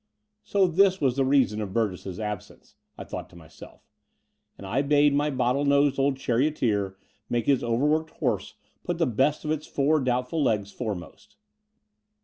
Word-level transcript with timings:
So 0.41 0.65
this 0.65 0.99
was 0.99 1.15
the 1.15 1.23
reason 1.23 1.61
of 1.61 1.69
Btirgess's 1.73 2.19
absence, 2.19 2.75
I 2.97 3.03
thought 3.03 3.29
to 3.29 3.35
myself; 3.35 3.87
and 4.57 4.65
I 4.65 4.81
bade 4.81 5.13
my 5.13 5.29
bottle 5.29 5.63
nosed 5.63 5.99
old 5.99 6.17
charioteer 6.17 6.97
make 7.29 7.45
his 7.45 7.63
overworked 7.63 8.09
horse 8.13 8.55
put 8.83 8.97
the 8.97 9.05
best 9.05 9.45
of 9.45 9.51
its 9.51 9.67
four 9.67 9.99
doubtful 9.99 10.41
legs 10.41 10.71
foremost. 10.71 11.35